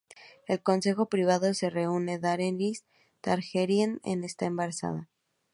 El 0.47 0.63
Consejo 0.63 1.09
Privado 1.09 1.53
se 1.53 1.69
reúne: 1.69 2.17
Daenerys 2.17 2.85
Targaryen 3.21 4.01
está 4.03 4.47
embarazada. 4.47 5.11